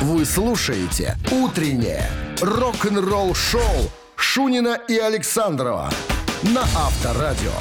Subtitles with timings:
[0.00, 2.10] Вы слушаете «Утреннее
[2.40, 5.90] рок-н-ролл-шоу» Шунина и Александрова
[6.42, 7.52] на Авторадио.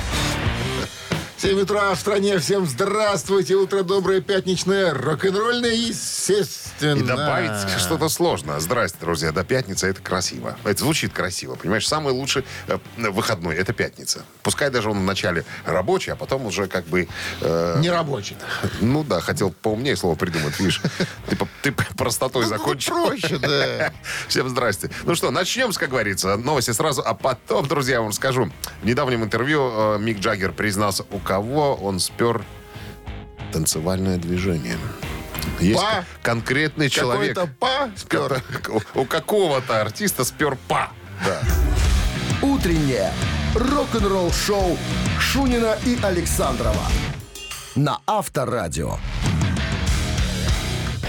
[1.36, 2.38] 7 утра в стране.
[2.38, 3.55] Всем здравствуйте.
[3.55, 6.68] Утро доброе, пятничное, рок-н-ролльное, естественно.
[6.81, 8.59] И добавить что-то сложно.
[8.59, 9.32] Здрасте, друзья.
[9.32, 10.57] До пятницы это красиво.
[10.64, 11.55] Это звучит красиво.
[11.55, 14.23] Понимаешь, самый лучший э, выходной это пятница.
[14.44, 17.07] Пускай даже он вначале рабочий, а потом уже как бы...
[17.41, 18.38] э, Не рабочий.
[18.81, 20.81] ну да, хотел поумнее слово придумать, видишь.
[21.30, 22.96] Ты, по- ты простотой закончил.
[22.96, 23.91] Ну, проще, да.
[24.27, 24.89] Всем здрасте.
[25.03, 28.52] Ну что, начнем, как говорится, новости сразу, а потом, друзья, я вам скажу.
[28.81, 32.44] В недавнем интервью э, Мик Джаггер признался, у кого он спер
[33.52, 34.77] танцевальное движение.
[35.59, 36.05] Есть Па?
[36.21, 37.35] конкретный человек.
[37.35, 38.44] Какой-то па спер.
[38.95, 40.91] У какого-то артиста спер па.
[41.25, 41.41] Да.
[42.41, 43.12] «Утреннее
[43.55, 44.77] рок-н-ролл-шоу»
[45.20, 46.85] Шунина и Александрова
[47.75, 48.98] на Авторадио.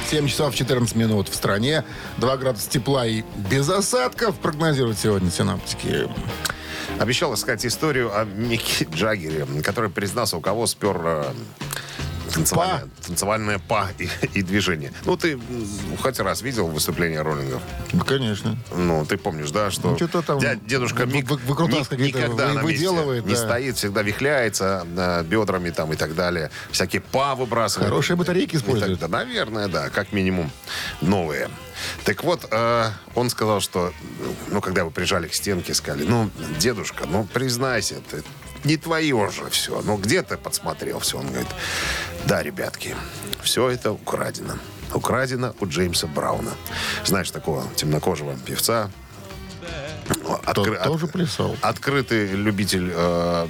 [0.08, 1.84] 7 часов 14 минут в стране.
[2.18, 6.08] 2 градуса тепла и без осадков прогнозируют сегодня синаптики.
[6.98, 11.26] Обещал сказать историю о Микки Джаггере, который признался, у кого спер
[12.34, 14.92] танцевальное, танцевальное па и, и движение.
[15.04, 15.38] Ну, ты
[16.02, 17.62] хоть раз видел выступление роллингов?
[17.92, 18.56] Ну, конечно.
[18.74, 22.08] Ну, ты помнишь, да, что Ну, что-то там дя- дедушка вы- Мик вы- выкрутасы ни-
[22.08, 23.40] никогда вы- на месте выделывает, не да.
[23.40, 26.50] стоит, всегда вихляется э, бедрами там и так далее.
[26.70, 27.88] Всякие па выбрасывает.
[27.88, 30.50] Хорошие батарейки И так да, наверное, да, как минимум
[31.00, 31.48] новые.
[32.04, 33.92] Так вот, э, он сказал, что,
[34.48, 38.22] ну, когда вы прижали к стенке, сказали, ну, дедушка, ну, признайся, ты
[38.64, 39.80] не твое же все.
[39.82, 41.18] Ну, где ты подсмотрел все?
[41.18, 41.48] Он говорит,
[42.26, 42.94] да, ребятки,
[43.42, 44.54] все это украдено.
[44.92, 46.52] Украдено у Джеймса Брауна.
[47.04, 48.90] Знаешь, такого темнокожего певца.
[50.24, 51.56] Тот Откры- тоже от- плясал.
[51.60, 53.46] Открытый любитель э,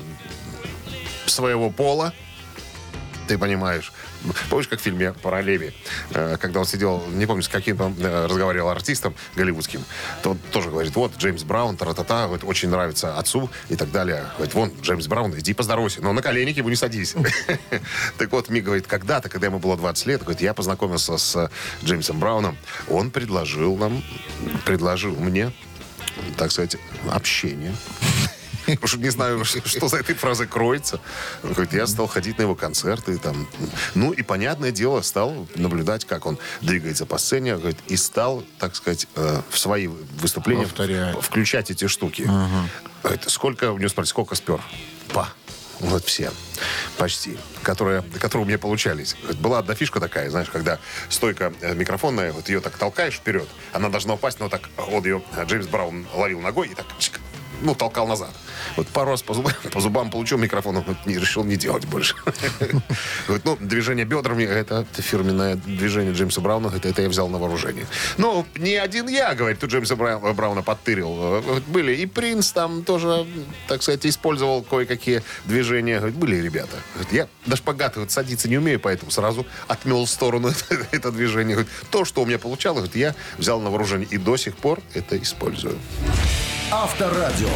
[1.27, 2.13] своего пола.
[3.27, 3.93] Ты понимаешь.
[4.49, 5.73] Помнишь, как в фильме «Параллели»,
[6.11, 9.85] э, когда он сидел, не помню, с каким там э, разговаривал артистом голливудским,
[10.23, 14.27] то он тоже говорит, вот, Джеймс Браун, тара-та-та, говорит, очень нравится отцу и так далее.
[14.37, 17.15] Говорит, вон, Джеймс Браун, иди поздоровайся, но на колени к не садись.
[18.19, 21.51] Так вот, Мик говорит, когда-то, когда ему было 20 лет, говорит, я познакомился с
[21.85, 22.57] Джеймсом Брауном,
[22.89, 24.03] он предложил нам,
[24.65, 25.53] предложил мне,
[26.37, 26.77] так сказать,
[27.11, 27.75] общение.
[28.85, 31.01] Что не знаю, что за этой фразой кроется.
[31.43, 33.19] Говорит, я стал ходить на его концерты.
[33.19, 33.49] Там.
[33.95, 37.57] Ну и, понятное дело, стал наблюдать, как он двигается по сцене.
[37.57, 41.17] Говорит, и стал, так сказать, э, в свои выступления Повторять.
[41.17, 42.31] в- включать эти штуки.
[43.03, 44.61] Говорит, сколько, у него спросили, сколько спер?
[45.13, 45.29] Па.
[45.81, 46.31] Вот все.
[46.99, 47.39] Почти.
[47.63, 49.17] Которые, которые у меня получались.
[49.41, 50.79] Была одна фишка такая, знаешь, когда
[51.09, 55.23] стойка э, микрофонная, вот ее так толкаешь вперед, она должна упасть, но так вот ее
[55.37, 56.87] э, Джеймс Браун ловил ногой и так
[57.63, 58.31] ну, толкал назад.
[58.77, 62.15] Вот раз по зубам, по зубам получил микрофон, он не, решил не делать больше.
[63.27, 67.87] Говорит, ну, движение бедрами, это фирменное движение Джеймса Брауна, это, это я взял на вооружение.
[68.19, 71.43] Ну, не один я, говорит, тут Джеймса Брау- Брауна подтырил.
[71.69, 73.27] Были и Принц там тоже,
[73.69, 75.99] так сказать, использовал кое-какие движения.
[75.99, 76.77] Говорит, были ребята.
[76.95, 80.53] Говорит, я до шпагата вот садиться не умею, поэтому сразу отмел в сторону
[80.93, 81.57] это, движение.
[81.57, 85.17] Говорит, то, что у меня получалось, я взял на вооружение и до сих пор это
[85.19, 85.79] использую.
[86.71, 87.49] Авторадио.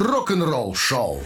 [0.00, 1.22] Рок-н-ролл-шоу.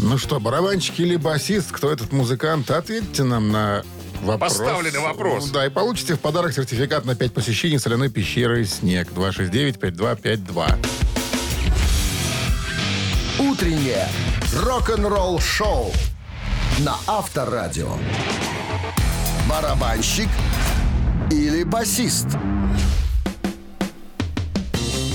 [0.00, 2.70] Ну что, барабанщик или басист, кто этот музыкант?
[2.70, 3.82] Ответьте нам на
[4.20, 4.58] вопрос.
[4.58, 5.48] Поставленный вопрос.
[5.48, 9.08] Да, и получите в подарок сертификат на 5 посещений соляной пещеры «Снег».
[9.12, 10.78] 269-5252.
[13.38, 14.06] «Утреннее
[14.54, 15.90] рок-н-ролл-шоу»
[16.80, 17.96] на Авторадио.
[19.48, 20.28] Барабанщик
[21.30, 22.26] или басист?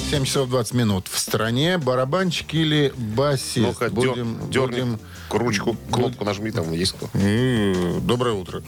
[0.09, 1.07] 7 часов 20 минут.
[1.11, 3.57] В стране барабанщик или басист?
[3.57, 7.09] Ну-ка, дер- будем, дерни будем- ручку, кнопку нажми, там есть кто.
[7.13, 8.63] М, Доброе утро.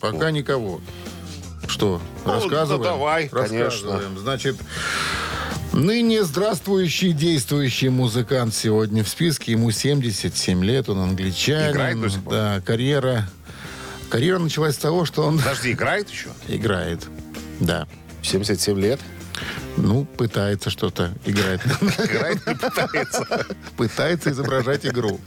[0.00, 0.80] Пока никого.
[1.68, 2.82] Что, Ну, рассказываем?
[2.82, 4.18] да давай, Рассказываем.
[4.18, 4.56] Значит,
[5.72, 9.52] ныне здравствующий действующий музыкант сегодня в списке.
[9.52, 11.70] Ему 77 лет, он англичанин.
[11.70, 12.32] Играет до сих пор?
[12.32, 13.28] Да, карьера.
[14.10, 16.28] Карьера началась с того, что он Подожди, играет еще?
[16.48, 17.06] играет.
[17.60, 17.86] Да.
[18.22, 18.98] 77 лет.
[19.76, 21.60] Ну, пытается что-то играть.
[21.98, 23.46] Играет и пытается.
[23.76, 25.18] Пытается изображать игру.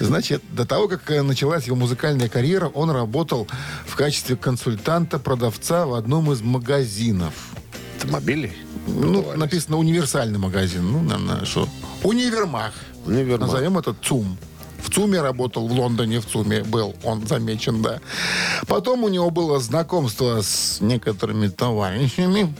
[0.00, 3.48] Значит, до того, как э, началась его музыкальная карьера, он работал
[3.86, 7.34] в качестве консультанта-продавца в одном из магазинов.
[7.96, 8.52] Автомобили?
[8.86, 10.90] Ну, написано универсальный магазин.
[10.90, 11.68] Ну, наверное, что?
[12.02, 12.72] Универмаг.
[13.04, 13.48] Универмаг.
[13.48, 14.38] Назовем это ЦУМ.
[14.82, 18.00] В ЦУМе работал, в Лондоне в ЦУМе был, он замечен, да.
[18.66, 22.52] Потом у него было знакомство с некоторыми товарищами.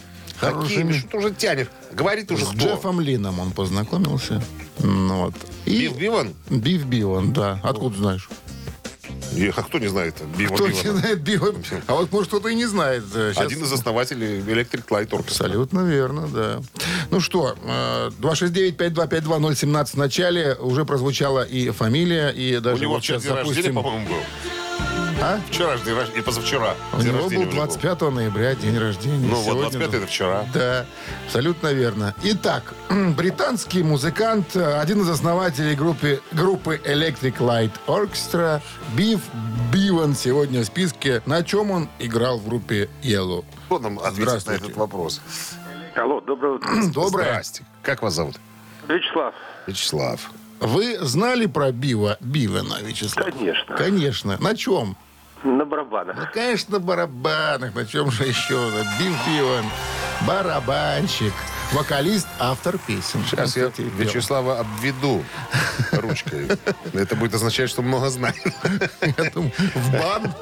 [0.51, 0.93] Хорошими.
[0.93, 1.69] Что уже тянешь?
[1.93, 2.59] Говорит уже С кто?
[2.75, 4.43] Джеффом Лином он познакомился.
[4.79, 5.35] Ну, вот.
[5.67, 6.35] И Бив Биван?
[6.51, 7.61] Бив Биван, да.
[7.63, 8.29] Откуда знаешь?
[9.37, 10.83] И- А кто не знает Бива Кто Бивана?
[10.83, 11.55] не знает Бива?
[11.87, 13.05] А вот, может, кто-то и не знает.
[13.15, 15.21] Э, щас- Один из основателей Electric Light Orchestra.
[15.21, 16.61] Абсолютно верно, да.
[17.11, 23.03] Ну что, э, 269-5252-017 в начале уже прозвучала и фамилия, и У даже него вот
[23.05, 23.75] сейчас запустим...
[23.75, 24.17] по-моему, был.
[25.25, 25.39] А?
[25.49, 26.75] Вчера же день рождения, и позавчера.
[26.93, 29.29] У день него был у него 25 ноября, день рождения.
[29.29, 30.47] Ну вот, Сегодня 25 это вчера.
[30.53, 30.87] Да,
[31.27, 32.13] абсолютно верно.
[32.25, 32.75] Итак,
[33.17, 38.61] британский музыкант, э, один из основателей группы, группы Electric Light Orchestra,
[38.97, 39.21] Бив
[39.73, 41.23] Биван сегодня в списке.
[41.25, 43.45] На чем он играл в группе Yellow?
[43.67, 45.21] Кто нам ответит на этот вопрос?
[45.95, 46.69] Алло, доброе утро.
[46.93, 47.27] Доброе.
[47.27, 47.65] Здрасте.
[47.83, 48.41] Как вас зовут?
[48.89, 49.35] Вячеслав,
[49.69, 50.33] Вячеслав.
[50.59, 53.25] Вы знали про Бива, Бивана, Вячеслав?
[53.27, 53.77] Конечно.
[53.77, 54.37] Конечно.
[54.41, 54.97] На чем?
[55.45, 56.17] На барабанах.
[56.17, 57.75] Ну, конечно, на барабанах.
[57.75, 58.71] На чем же еще?
[58.99, 59.65] Бив Биван.
[60.27, 61.33] Барабанщик.
[61.73, 63.25] Вокалист, автор песен.
[63.29, 63.73] Сейчас я.
[63.97, 65.25] Вячеслава обведу
[65.93, 66.47] ручкой.
[66.93, 68.11] Это будет означать, что много
[69.33, 70.35] думаю, в бан.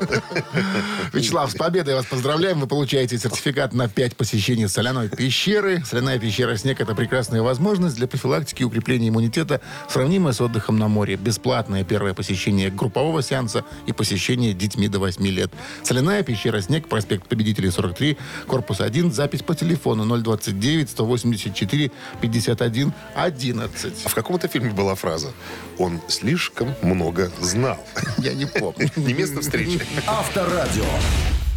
[1.12, 2.58] Вячеслав, с победой вас поздравляем.
[2.58, 5.84] Вы получаете сертификат на 5 посещений соляной пещеры.
[5.84, 10.88] Соляная пещера «Снег»— это прекрасная возможность для профилактики и укрепления иммунитета, сравнимая с отдыхом на
[10.88, 11.16] море.
[11.16, 15.52] Бесплатное первое посещение группового сеанса и посещение детьми до 8 лет.
[15.84, 18.18] Соляная пещера «Снег», проспект Победителей, 43,
[18.48, 20.90] корпус 1, запись по телефону 029
[21.20, 21.90] 184
[22.20, 23.92] 51 11.
[24.04, 25.32] А в каком-то фильме была фраза
[25.78, 27.78] «Он слишком много знал».
[28.18, 28.90] Я не помню.
[28.96, 29.80] Не место встречи.
[30.06, 30.84] Авторадио.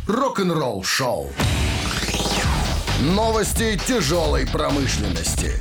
[0.08, 1.32] Рок-н-ролл шоу.
[3.02, 5.60] Новости тяжелой промышленности.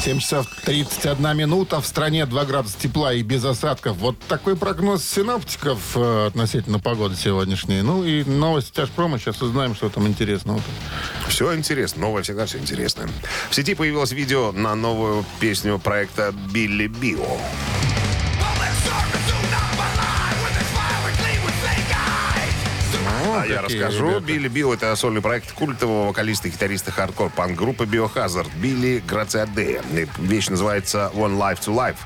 [0.00, 1.80] 7 часов 31 минута.
[1.80, 3.98] В стране 2 градуса тепла и без осадков.
[3.98, 7.82] Вот такой прогноз синоптиков э, относительно погоды сегодняшней.
[7.82, 9.18] Ну и новости тяжпрома.
[9.18, 10.60] Сейчас узнаем, что там интересного.
[11.28, 12.00] Все интересно.
[12.00, 13.08] Новое всегда все интересно.
[13.50, 17.38] В сети появилось видео на новую песню проекта «Билли Био».
[23.50, 24.08] Я расскажу.
[24.08, 24.24] ребята.
[24.24, 29.82] Билли Билл— это сольный проект культового вокалиста и гитариста хардкор-панк-группы Biohazard Билли Грациаде.
[30.18, 31.96] Вещь называется «One Life to Life».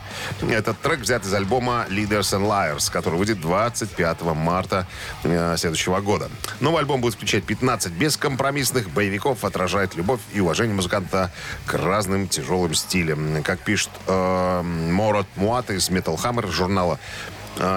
[0.51, 4.87] Этот трек взят из альбома «Leaders and Liars», который выйдет 25 марта
[5.23, 6.31] э, следующего года.
[6.61, 11.31] Новый альбом будет включать 15 бескомпромиссных боевиков, отражает любовь и уважение музыканта
[11.67, 13.43] к разным тяжелым стилям.
[13.43, 16.99] Как пишет э, Морот Муат из Metal Hammer журнала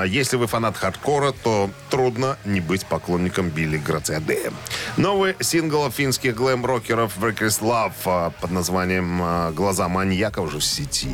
[0.08, 4.52] Если вы фанат хардкора, то трудно не быть поклонником Билли Грациаде.
[4.98, 11.10] Новый сингл финских глэм-рокеров Breakers Love а, под названием а, «Глаза маньяка» уже в сети.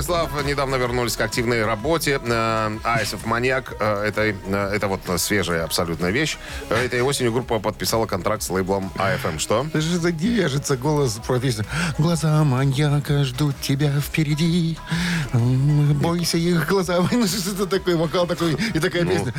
[0.00, 2.20] Love недавно вернулись к активной работе.
[2.22, 4.34] Э, Eyes of Maniac э, это, э,
[4.74, 6.36] это вот свежая абсолютная вещь.
[6.70, 9.38] Э, Этой осенью группа подписала контракт с лейблом AFM.
[9.38, 9.66] Что?
[9.72, 9.98] Это же
[10.76, 11.72] голос профессионала.
[11.98, 14.76] Глаза маньяка ждут тебя впереди.
[15.32, 16.98] Бойся их глаза.
[17.14, 17.96] Ну, что это такое?
[17.96, 19.32] Вокал такой и такая песня.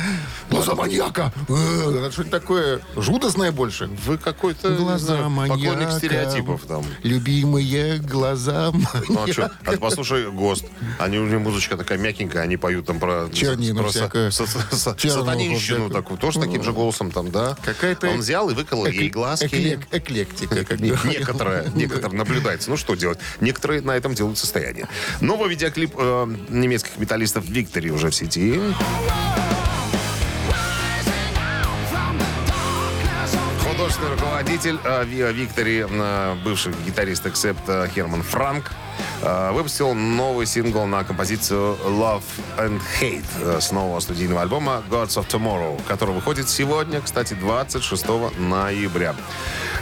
[0.50, 1.32] Глаза маньяка.
[1.48, 3.88] Э, Это что-то такое жудосное больше.
[4.06, 5.58] Вы какой-то Глаза маньяка.
[5.60, 6.84] поклонник стереотипов там.
[7.02, 9.32] Любимые глаза Ну а маньяка.
[9.32, 9.52] что?
[9.66, 10.64] А послушай ГОСТ.
[10.98, 13.28] Они у них музычка такая мягенькая, они поют там про...
[13.32, 16.18] Чернину про са- са- Чернуху Сатанинщину такую.
[16.18, 17.56] Тоже таким же голосом там, да?
[17.64, 19.46] Какая-то Он взял и выколол ей глазки.
[19.46, 20.64] эклек- Эклектика.
[20.64, 21.04] как Не- говорят.
[21.18, 22.70] Некоторые, некоторые наблюдается.
[22.70, 23.18] Ну, что делать?
[23.40, 24.86] Некоторые на этом делают состояние.
[25.20, 28.60] Новый видеоклип э, немецких металлистов «Виктори» уже в сети.
[33.68, 38.70] Художественный руководитель э, Ви- «Виктори», э, бывший гитарист «Эксепт» э, Херман Франк,
[39.22, 42.22] выпустил новый сингл на композицию «Love
[42.58, 48.06] and Hate» э, с нового студийного альбома «Gods of Tomorrow», который выходит сегодня, кстати, 26
[48.38, 49.14] ноября.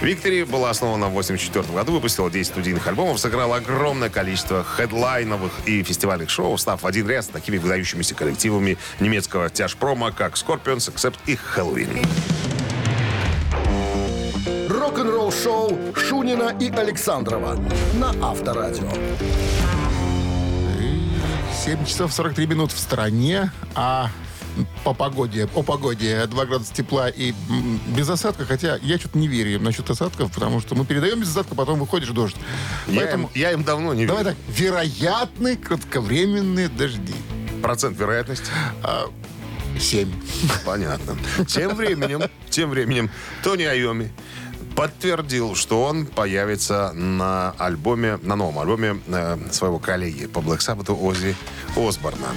[0.00, 5.82] «Виктори» была основана в 1984 году, выпустила 10 студийных альбомов, сыграла огромное количество хедлайновых и
[5.82, 11.38] фестивальных шоу, став один ряд с такими выдающимися коллективами немецкого тяжпрома, как Scorpions, Accept и
[11.56, 12.06] Halloween.
[15.24, 17.58] Рок-н-ролл шоу Шунина и Александрова
[17.94, 18.90] на Авторадио.
[21.64, 24.10] 7 часов 43 минут в стране, а
[24.84, 27.32] по погоде, о погоде 2 градуса тепла и
[27.96, 31.54] без осадка, хотя я что-то не верю насчет осадков, потому что мы передаем без осадка,
[31.54, 32.36] потом выходишь дождь.
[32.86, 34.36] Я, Поэтому им, я им давно не давай верю.
[34.36, 37.14] так, вероятны кратковременные дожди.
[37.62, 38.50] Процент вероятности.
[39.80, 40.12] 7.
[40.66, 41.16] Понятно.
[41.46, 43.10] Тем временем, тем временем
[43.42, 44.12] Тони Айоми
[44.74, 50.92] подтвердил, что он появится на альбоме, на новом альбоме э, своего коллеги по Black Sabbath
[50.92, 51.36] Ози
[51.76, 52.28] Осборна.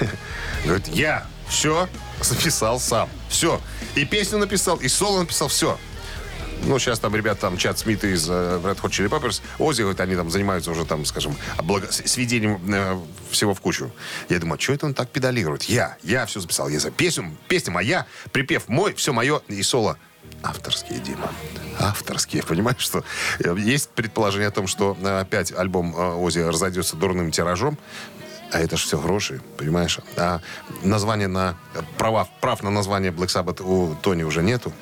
[0.64, 1.88] Говорит, я все
[2.20, 3.08] записал сам.
[3.28, 3.60] Все.
[3.94, 5.78] И песню написал, и соло написал, все.
[6.64, 10.00] Ну, сейчас там ребята, там, Чат Смит из э, Red Hot Chili Peppers, Ози, вот
[10.00, 11.36] они там занимаются уже, там, скажем,
[11.88, 12.98] с- сведением э,
[13.30, 13.92] всего в кучу.
[14.28, 15.62] Я думаю, что это он так педалирует?
[15.64, 16.68] Я, я все записал.
[16.68, 19.98] Я за песню, песня моя, припев мой, все мое и соло.
[20.42, 21.30] Авторские, Дима.
[21.78, 22.42] Авторские.
[22.42, 23.02] Понимаешь, что
[23.40, 27.78] э, есть предположение о том, что э, опять альбом э, Ози разойдется дурным тиражом.
[28.50, 29.98] А это же все гроши, понимаешь?
[30.16, 30.40] А
[30.82, 31.56] название на...
[31.98, 34.72] Права, прав на название Black Sabbath у Тони уже нету.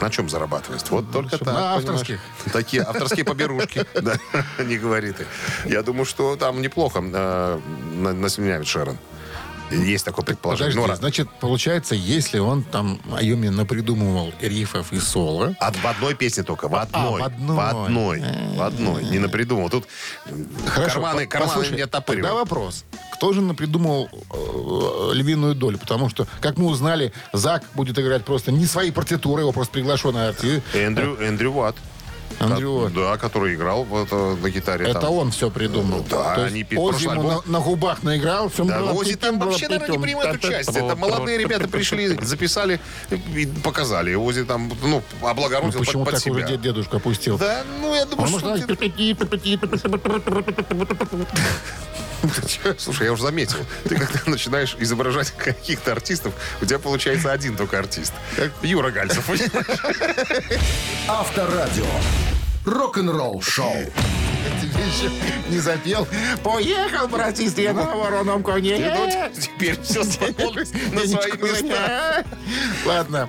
[0.00, 0.90] На чем зарабатывать?
[0.90, 1.46] Вот только так.
[1.46, 1.78] на понимаешь?
[1.78, 2.20] авторских.
[2.52, 3.86] Такие авторские поберушки.
[4.02, 4.16] Да,
[4.64, 5.26] не говори ты.
[5.66, 7.60] Я думаю, что там неплохо на-
[8.12, 8.98] наслюнявит Шерон.
[9.72, 10.72] Есть такое предположение.
[10.74, 16.14] Подожди, Ну, значит, получается, если он там Айоми напридумывал рифов и соло, А в одной
[16.14, 17.20] песне только, в одной.
[17.20, 17.56] в одной.
[17.56, 18.22] В одной.
[18.56, 19.04] В одной.
[19.04, 19.70] Не напридумал.
[19.70, 19.86] Тут
[20.74, 22.34] карманы, по- карманы послушай, не Тогда оттопыривал.
[22.36, 22.84] вопрос.
[23.14, 25.78] Кто же напридумал э, львиную долю?
[25.78, 30.28] Потому что, как мы узнали, Зак будет играть просто не свои партитуры, его просто приглашенный
[30.28, 30.62] артист.
[30.74, 31.76] Эндрю, Эндрю Ватт.
[32.48, 32.94] Уотт.
[32.94, 34.86] Да, который играл в это, на гитаре.
[34.88, 35.10] Это там.
[35.12, 36.04] он все придумал.
[36.08, 38.48] Да, То они пи- Ози прошлый ему на, альбом- на губах наиграл.
[38.48, 40.84] Все Да, ну, Ози там вообще, наверное, не принимает участие.
[40.86, 42.80] Это молодые ребята пришли, записали
[43.34, 44.14] и показали.
[44.14, 46.32] Ози там, ну, облагородил под, Почему под так себя.
[46.34, 47.38] уже дед- дедушка опустил?
[47.38, 48.48] Да, ну, я думаю, Он что...
[48.48, 48.76] может ты-
[52.78, 53.58] Слушай, я уже заметил.
[53.84, 58.12] Ты когда начинаешь изображать каких-то артистов, у тебя получается один только артист.
[58.62, 59.28] Юра Гальцев.
[61.08, 61.84] Авторадио.
[62.64, 63.74] Рок-н-ролл шоу.
[64.60, 65.10] Тебе еще
[65.48, 66.06] не запел.
[66.44, 68.92] Поехал, братист, я на вороном коне.
[68.94, 70.60] Ну, Теперь все снова
[70.92, 72.24] на свои места.
[72.86, 73.28] Ладно.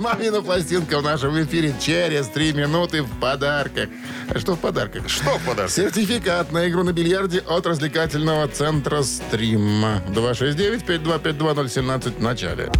[0.00, 3.88] Мамина пластинка в нашем эфире через три минуты в подарках.
[4.34, 5.08] А что в подарках?
[5.08, 5.70] Что в подарок?
[5.70, 9.84] Сертификат на игру на бильярде от развлекательного центра «Стрим».
[10.08, 12.72] 269-5252017 в начале.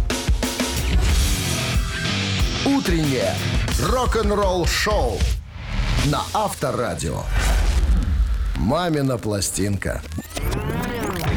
[2.65, 3.33] Утреннее
[3.81, 5.19] рок-н-ролл шоу
[6.05, 7.23] на Авторадио.
[8.55, 10.01] Мамина пластинка.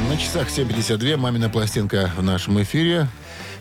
[0.09, 3.07] На часах 7.52 «Мамина пластинка» в нашем эфире.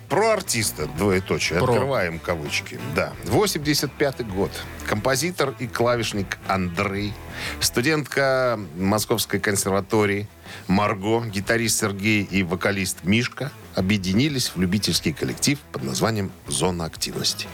[0.09, 1.73] Про артиста, двоеточие, Про.
[1.73, 2.79] открываем кавычки.
[2.95, 4.51] Да, 85-й год.
[4.87, 7.13] Композитор и клавишник Андрей,
[7.59, 10.27] студентка Московской консерватории
[10.67, 17.47] Марго, гитарист Сергей и вокалист Мишка объединились в любительский коллектив под названием «Зона активности»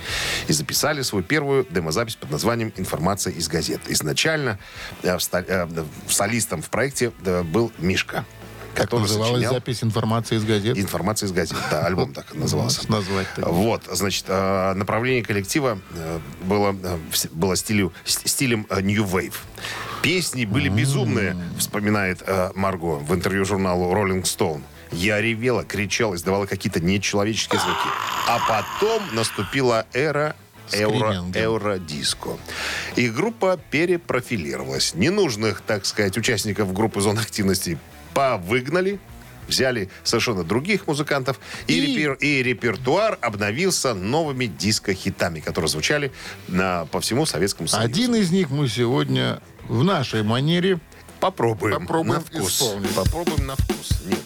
[0.47, 3.81] и записали свою первую демозапись под названием «Информация из газет».
[3.87, 4.59] Изначально
[5.03, 5.67] э, в э,
[6.07, 8.25] солистом в проекте э, был Мишка,
[8.75, 10.77] Как который называлась сочинял запись информации из газет?
[10.77, 11.57] «Информация из газет».
[11.71, 12.89] Да, альбом так назывался.
[12.91, 13.27] Назвать.
[13.37, 16.97] Вот, значит, э, направление коллектива э, было, э,
[17.31, 19.35] было стилю, стилем New Wave.
[20.01, 22.21] Песни были безумные, вспоминает
[22.53, 24.61] Марго в интервью журналу Rolling Stone.
[24.91, 27.87] Я ревела, кричала, издавала какие-то нечеловеческие звуки.
[28.27, 30.35] А потом наступила эра
[30.71, 32.37] эуро, эуро-диско.
[32.95, 34.93] И группа перепрофилировалась.
[34.93, 37.77] Ненужных, так сказать, участников группы зон активности
[38.15, 38.97] повыгнали,
[39.47, 46.11] взяли совершенно других музыкантов, и, И- репер- и репертуар обновился новыми диско-хитами, которые звучали
[46.47, 47.85] на, по всему Советскому Союзу.
[47.85, 50.79] Один из них мы сегодня в нашей манере
[51.19, 52.51] Попробуем, Попробуем на вкус.
[52.61, 52.89] исполнить.
[52.91, 54.01] Попробуем на вкус.
[54.05, 54.19] Нет.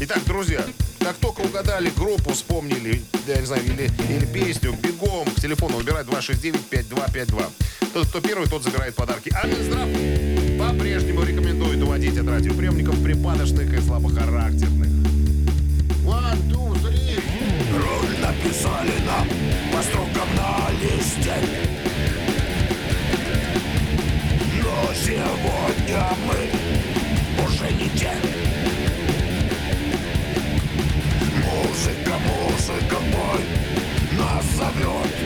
[0.00, 0.64] Итак, друзья,
[1.00, 6.06] как только угадали группу, вспомнили, я не знаю, или, или песню, бегом к телефону выбирать
[6.06, 7.44] 269-5252.
[7.92, 9.32] Тот, кто первый, тот забирает подарки.
[9.40, 9.88] А Минздрав
[10.58, 14.88] по-прежнему рекомендует уводить от радиоприемников припадочных и слабохарактерных.
[16.04, 17.20] One, two, three.
[17.72, 19.28] Роль написали нам
[19.72, 21.34] по строкам на листе
[24.62, 28.43] Но сегодня мы уже не те
[32.66, 33.44] Музыка, музыка мой
[34.18, 35.23] нас зовет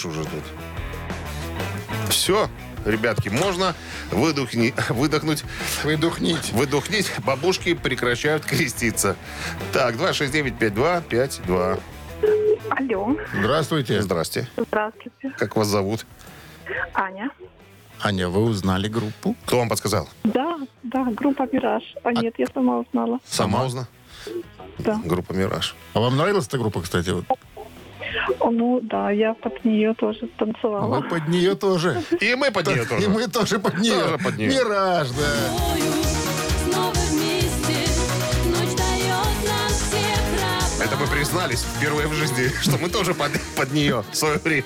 [0.00, 0.42] Хорош уже тут.
[2.10, 2.48] Все,
[2.86, 3.74] ребятки, можно
[4.10, 5.44] выдохни- выдохнуть
[5.84, 6.52] Выдохните.
[6.54, 9.16] Выдохнить, бабушки прекращают креститься.
[9.72, 11.80] Так, 269-5252.
[12.70, 14.00] Алло, Здравствуйте.
[14.02, 14.48] Здрасте.
[14.56, 15.32] здравствуйте.
[15.36, 16.06] Как вас зовут?
[16.94, 17.30] Аня.
[18.02, 19.36] Аня, вы узнали группу?
[19.44, 20.08] Кто вам подсказал?
[20.24, 21.82] Да, да, группа «Мираж».
[22.04, 23.18] А нет, я сама узнала.
[23.26, 23.88] Сама узнала?
[24.78, 25.00] Да.
[25.04, 25.74] Группа «Мираж».
[25.92, 27.10] А вам нравилась эта группа, кстати?
[27.10, 27.24] Вот?
[28.40, 31.00] О, Ну, да, я под нее тоже танцевала.
[31.00, 32.02] Вы под нее тоже.
[32.20, 33.08] И мы под нее И тоже.
[33.08, 33.94] мы тоже под нее.
[33.94, 34.48] Тоже под нее.
[34.50, 36.19] Мираж, да.
[41.20, 44.64] Признались впервые в жизни, что мы тоже под, под нее в свое время.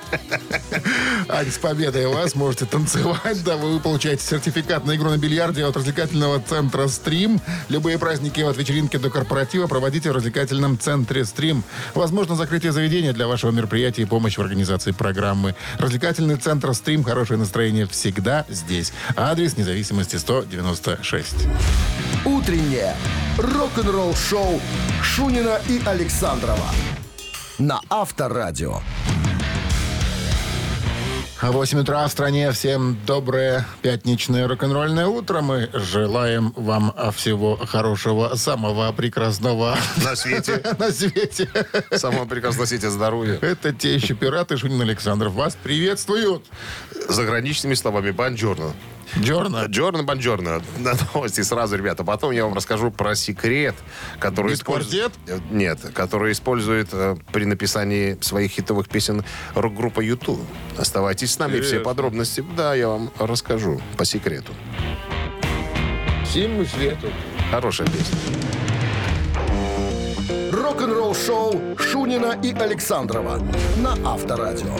[1.28, 2.36] Ань, с победой вас.
[2.36, 3.42] Можете танцевать.
[3.42, 7.40] Да, вы получаете сертификат на игру на бильярде от развлекательного центра «Стрим».
[7.68, 11.64] Любые праздники от вечеринки до корпоратива проводите в развлекательном центре «Стрим».
[11.92, 15.56] Возможно, закрытие заведения для вашего мероприятия и помощь в организации программы.
[15.78, 17.02] Развлекательный центр «Стрим».
[17.02, 18.92] Хорошее настроение всегда здесь.
[19.16, 21.34] Адрес независимости 196.
[22.44, 22.94] Утреннее
[23.38, 24.60] рок-н-ролл-шоу
[25.02, 26.68] Шунина и Александрова
[27.58, 28.80] на Авторадио.
[31.40, 32.52] 8 утра в стране.
[32.52, 35.40] Всем доброе пятничное рок-н-ролльное утро.
[35.40, 40.62] Мы желаем вам всего хорошего, самого прекрасного На свете.
[40.78, 41.48] на свете.
[41.92, 43.38] Самого прекрасного свете здоровья.
[43.40, 45.32] Это те еще пираты Шунин Александров.
[45.32, 46.44] Вас приветствуют.
[47.08, 48.74] Заграничными словами «бонджорно».
[49.18, 49.64] Джорна.
[49.66, 50.62] Джорно Бонджорно.
[50.78, 52.04] На новости сразу, ребята.
[52.04, 53.74] Потом я вам расскажу про секрет,
[54.18, 55.12] который использует...
[55.28, 60.40] Э, Нет, который использует э, при написании своих хитовых песен рок-группа YouTube.
[60.76, 61.84] Оставайтесь с нами, все Интересно.
[61.84, 62.44] подробности.
[62.56, 64.52] Да, я вам расскажу по секрету.
[66.24, 67.08] Всему свету.
[67.50, 68.18] Хорошая песня.
[70.50, 73.40] Рок-н-ролл-шоу Шунина и Александрова
[73.76, 74.76] на Авторадио.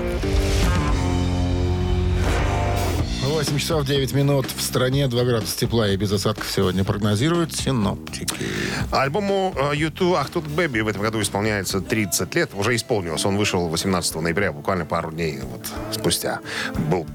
[3.25, 4.47] 8 часов 9 минут.
[4.54, 8.37] В стране 2 градуса тепла и без осадков сегодня прогнозируют синоптики.
[8.90, 12.50] Альбому э, YouTube «Ах тут Бэби» в этом году исполняется 30 лет.
[12.54, 13.25] Уже исполнилось.
[13.25, 16.40] Он вышел 18 ноября, буквально пару дней вот спустя.
[16.90, 17.07] Был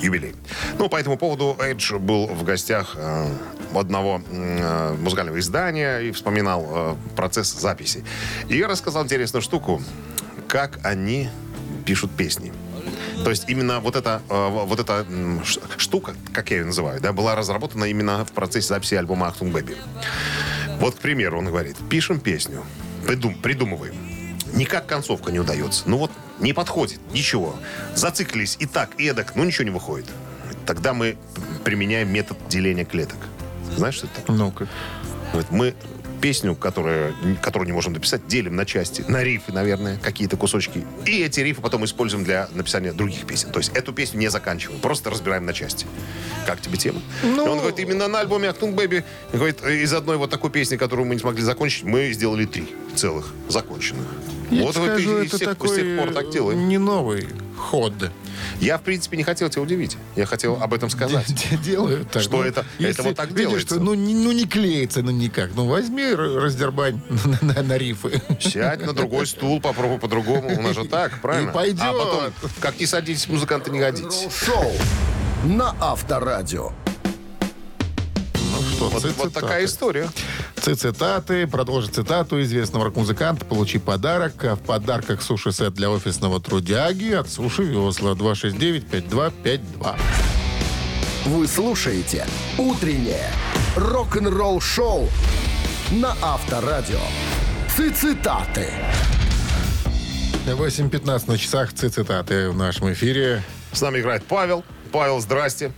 [0.00, 0.34] юбилей.
[0.78, 3.28] Ну, по этому поводу Эдж был в гостях э,
[3.74, 8.04] одного э, музыкального издания и вспоминал э, процесс записи.
[8.48, 9.82] И рассказал интересную штуку,
[10.46, 11.28] как они
[11.84, 12.52] пишут песни.
[13.24, 15.06] То есть именно вот эта, э, вот эта
[15.76, 19.76] штука, как я ее называю, да, была разработана именно в процессе записи альбома «Achtung Baby».
[20.80, 22.64] Вот, к примеру, он говорит, пишем песню,
[23.06, 23.94] придум, придумываем.
[24.54, 25.82] Никак концовка не удается.
[25.86, 27.54] Ну вот, не подходит, ничего.
[27.94, 30.06] Зациклились и так, и эдак, ну ничего не выходит.
[30.66, 31.16] Тогда мы
[31.64, 33.18] применяем метод деления клеток.
[33.76, 34.36] Знаешь, что это такое?
[34.36, 34.68] Ну-ка.
[35.50, 35.74] Мы
[36.18, 40.84] песню, которую, которую не можем дописать, делим на части, на риффы, наверное, какие-то кусочки.
[41.06, 43.50] И эти риффы потом используем для написания других песен.
[43.50, 45.86] То есть эту песню не заканчиваем, просто разбираем на части.
[46.46, 47.00] Как тебе тема?
[47.22, 50.76] Ну- И он говорит, именно на альбоме «Achtung Baby» говорит, из одной вот такой песни,
[50.76, 54.06] которую мы не смогли закончить, мы сделали три целых законченных.
[54.50, 56.68] Я вот и- скажу, и это тех- такой с тех пор так делаем.
[56.68, 57.92] не новый ход.
[58.60, 59.96] Я, в принципе, не хотел тебя удивить.
[60.16, 61.26] Я хотел об этом сказать.
[61.26, 62.22] Де- де- Делают так.
[62.22, 63.74] Что это- это вот так видишь, делается.
[63.74, 65.50] что, ну, не, ну, не клеится, ну, никак.
[65.54, 67.00] Ну, возьми, раздербань
[67.42, 68.22] на, на- на рифы.
[68.40, 70.56] Сядь на другой стул, попробуй по-другому.
[70.56, 71.50] У нас же так, правильно?
[71.50, 71.82] И пойдет.
[71.82, 74.28] А потом, как не садитесь, музыканты не годитесь.
[74.32, 74.72] Шоу
[75.44, 76.72] на Авторадио.
[78.90, 79.30] Вот, вот цитаты.
[79.30, 80.08] такая история.
[80.60, 81.46] Цитаты.
[81.46, 83.44] Продолжи цитату известного рок-музыканта.
[83.44, 84.44] Получи подарок.
[84.44, 88.12] А в подарках суши-сет для офисного трудяги от Суши Весла.
[88.12, 89.96] 269-5252.
[91.26, 93.30] Вы слушаете «Утреннее
[93.76, 95.08] рок-н-ролл-шоу»
[95.90, 97.00] на Авторадио.
[97.94, 98.68] Цитаты.
[100.46, 101.72] 8.15 на часах.
[101.74, 103.42] Ци- Цитаты в нашем эфире.
[103.72, 104.64] С нами играет Павел.
[104.90, 105.72] Павел, здрасте.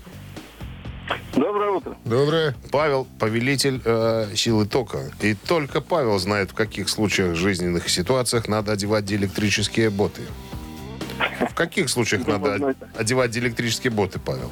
[1.34, 1.96] Доброе утро.
[2.04, 2.54] Доброе.
[2.70, 5.10] Павел– повелитель э, силы тока.
[5.20, 10.22] И только Павел знает, в каких случаях жизненных ситуациях надо одевать диэлектрические боты.
[11.50, 14.50] В каких случаях надо од- одевать диэлектрические боты, Павел?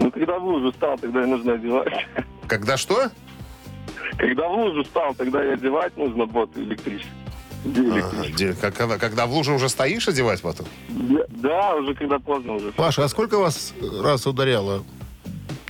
[0.00, 2.06] Ну, когда в лужу стал, тогда и нужно одевать.
[2.46, 3.10] Когда что?
[4.18, 7.12] Когда в лужу стал, тогда и одевать нужно боты электрические.
[7.64, 10.66] Ага, когда, когда в луже уже стоишь, одевать потом?
[10.88, 12.70] Да, да, уже когда поздно уже.
[12.72, 14.84] Паша, а сколько вас раз ударяло?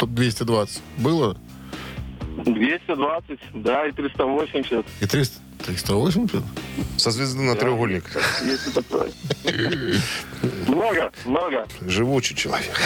[0.06, 0.82] Топ 220.
[0.98, 1.36] Было?
[2.44, 4.86] 220, да, и 380.
[5.00, 5.40] И 300?
[5.66, 6.42] 380?
[6.96, 8.04] Со звезды на треугольник.
[8.44, 9.10] Если такое.
[10.68, 11.66] Много, много.
[11.80, 12.78] Живучий человек.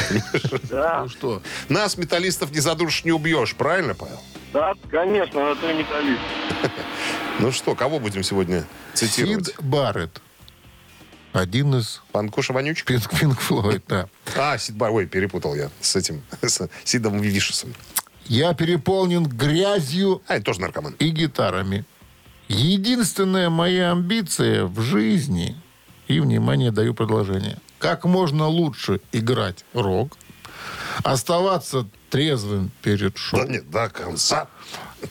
[0.71, 1.43] Да, Ну что?
[1.69, 3.55] Нас, металлистов, не задушишь, не убьешь.
[3.55, 4.21] Правильно, Павел?
[4.55, 6.21] да, конечно, на то металлист.
[7.39, 9.47] Ну что, кого будем сегодня цитировать?
[9.49, 10.23] Сид Барретт.
[11.33, 12.87] Один из Панкуша Вонючек?
[12.87, 14.09] Пинк, Пинк Флойд, да.
[14.37, 17.75] А, Сид Бар, ой, перепутал я с этим, с Сидом Вишесом.
[18.27, 20.95] Я переполнен грязью А, это тоже наркоман.
[20.99, 21.85] и гитарами.
[22.49, 25.57] Единственная моя амбиция в жизни,
[26.09, 30.16] и, внимание, даю продолжение, как можно лучше играть рок,
[31.05, 33.40] Оставаться трезвым перед шоу.
[33.40, 34.49] Да нет, до конца.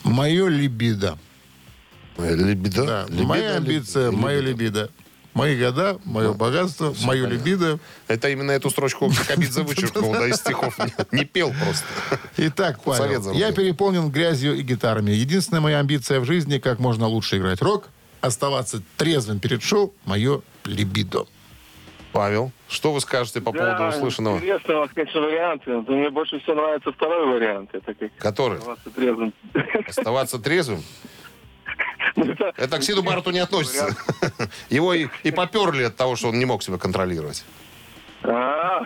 [0.04, 1.18] Мое либидо.
[2.16, 2.84] Либидо?
[2.86, 4.22] Да, Либидо, моя амбиция, либидо.
[4.22, 4.90] мое либидо.
[5.32, 7.78] Мои года, мое богатство, мое либидо.
[8.08, 10.76] Это именно эту строчку Кабидзе вычеркнул, да, из стихов.
[11.12, 11.86] Не, пел просто.
[12.36, 15.12] Итак, Павел, я переполнен грязью и гитарами.
[15.12, 17.88] Единственная моя амбиция в жизни, как можно лучше играть рок,
[18.20, 21.26] оставаться трезвым перед шоу, мое либидо.
[22.12, 24.38] Павел, что вы скажете по поводу услышанного?
[24.38, 25.62] Интересный у вас, конечно, вариант.
[25.66, 27.70] Но мне больше всего нравится второй вариант.
[27.72, 28.58] Это как Который?
[28.58, 29.34] оставаться трезвым.
[29.86, 30.82] Оставаться трезвым?
[32.16, 33.94] Это- Это к Сиду Барту не относится.
[34.68, 37.44] Его и, и поперли от того, что он не мог себя контролировать.
[38.22, 38.82] А,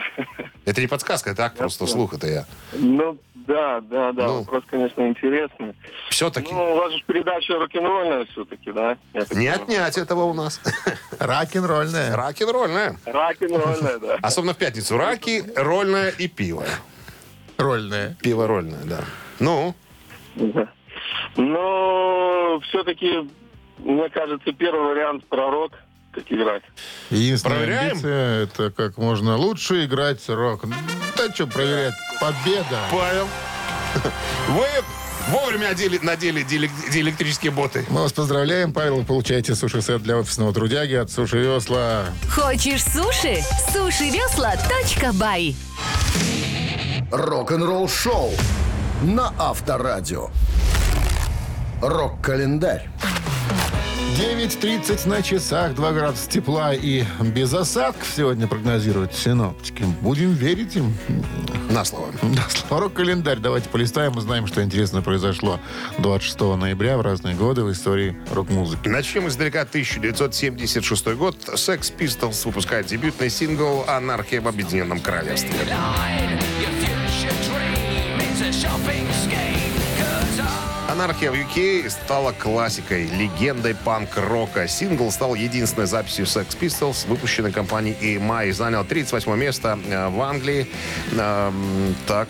[0.65, 2.47] Это не подсказка, это так просто слух, это я.
[2.73, 4.27] Ну, да, да, да.
[4.29, 4.39] Ну.
[4.39, 5.75] Вопрос, конечно, интересный.
[6.09, 6.53] Все-таки.
[6.53, 8.97] Ну, у вас же передача рок-н-ролльная все-таки, да?
[9.33, 10.61] Не отнять этого у нас.
[11.19, 12.15] Рок-н-ролльная.
[12.17, 12.97] Раки-рольная.
[13.07, 14.19] Рок-н-ролльная, да.
[14.23, 14.97] Особенно в пятницу.
[14.97, 16.65] Раки, рольная и пиво.
[17.59, 18.17] Рольная.
[18.23, 19.01] Пиво рольное, да.
[19.41, 19.75] Ну,
[20.37, 20.69] Да.
[21.37, 23.29] Но все-таки,
[23.79, 25.73] мне кажется, первый вариант пророк,
[26.13, 26.63] как играть.
[27.11, 27.91] Единственная Проверяем?
[27.93, 30.65] амбиция это как можно лучше играть рок.
[31.17, 31.95] Да что проверять?
[32.21, 32.79] Победа.
[32.91, 33.29] Павел,
[34.49, 34.67] вы
[35.29, 37.85] вовремя одели, надели диэлек- диэлектрические боты.
[37.89, 38.97] Мы вас поздравляем, Павел.
[38.99, 42.05] Вы получаете суши-сет для офисного трудяги от Суши Весла.
[42.31, 43.39] Хочешь суши?
[43.73, 45.57] Сушивесла.бай
[47.11, 48.31] Рок-н-ролл шоу
[49.03, 50.29] на Авторадио.
[51.85, 52.88] Рок-календарь.
[54.18, 59.85] 9.30 на часах, 2 градуса тепла и без осадков сегодня прогнозируют синоптики.
[60.01, 60.94] Будем верить им.
[61.68, 62.11] На слово.
[62.23, 63.38] Да, слово рок-календарь.
[63.38, 65.61] Давайте полистаем, узнаем, что интересно произошло
[65.99, 68.88] 26 ноября в разные годы в истории рок-музыки.
[68.88, 69.61] Начнем издалека.
[69.61, 71.37] 1976 год.
[71.53, 75.51] Sex Pistols выпускает дебютный сингл «Анархия в Объединенном Королевстве».
[80.94, 84.68] Анархия в UK стала классикой, легендой панк-рока.
[84.68, 90.68] Сингл стал единственной записью Sex Pistols, выпущенной компанией EMI, занял 38 место э, в Англии.
[91.18, 92.28] Эм, так,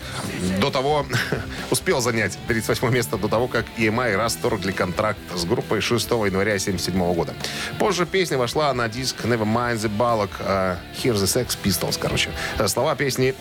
[0.59, 1.05] до того,
[1.69, 7.13] успел занять 38 место до того, как EMI расторгли контракт с группой 6 января 1977
[7.13, 7.35] года.
[7.77, 12.31] Позже песня вошла на диск Nevermind the Ballock, э, Here's the Sex Pistols, короче.
[12.57, 13.35] Э, Слова песни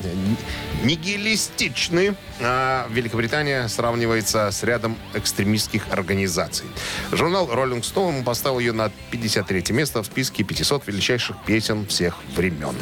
[0.82, 2.14] нигилистичны.
[2.40, 6.66] А Великобритания сравнивается с рядом экстремистских организаций.
[7.12, 12.74] Журнал Rolling Stone поставил ее на 53 место в списке 500 величайших песен всех времен.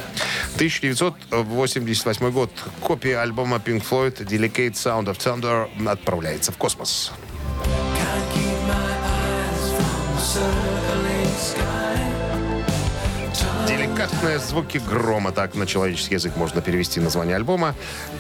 [0.55, 2.51] 1988 год.
[2.81, 7.13] Копия альбома Pink Floyd Delicate Sound of Thunder отправляется в космос.
[13.67, 17.75] Деликатные звуки грома, так на человеческий язык можно перевести название альбома.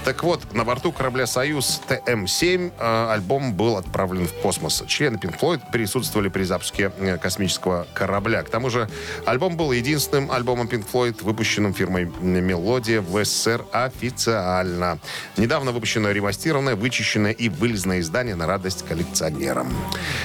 [0.05, 4.85] Так вот, на борту корабля «Союз» ТМ-7 э, альбом был отправлен в космос.
[4.87, 8.42] Члены Pink Floyd присутствовали при запуске э, космического корабля.
[8.42, 8.88] К тому же,
[9.26, 14.98] альбом был единственным альбомом Pink Floyd, выпущенным фирмой «Мелодия» в СССР официально.
[15.37, 19.68] Недавно выпущено ремастированное, вычищенное и вылезное издание на радость коллекционерам.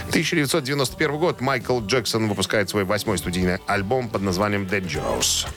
[0.10, 1.42] 1991 год.
[1.42, 4.68] Майкл Джексон выпускает свой восьмой студийный альбом под названием
[5.08, 5.48] «Dangerous».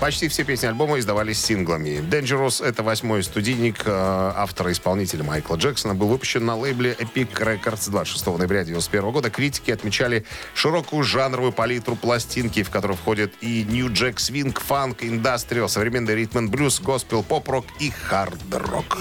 [0.00, 2.04] Почти все песни альбома издавались синглами.
[2.10, 5.94] Dangerous— это восьмой студийник э, автора-исполнителя Майкла Джексона.
[5.94, 9.30] Был выпущен на лейбле Epic Records 26 ноября 1991 года.
[9.30, 15.70] Критики отмечали широкую жанровую палитру пластинки, в которую входят и New Jack Swing, фанк, индастриал,
[15.70, 18.98] современный ритм and блюз, госпел, поп-рок и хард-рок.